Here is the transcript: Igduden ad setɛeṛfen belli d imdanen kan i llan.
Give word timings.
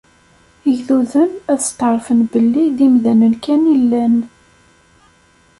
Igduden 0.71 1.31
ad 1.51 1.59
setɛeṛfen 1.65 2.19
belli 2.31 2.65
d 2.77 2.79
imdanen 2.87 3.33
kan 3.43 3.61
i 3.73 3.75
llan. 3.81 4.15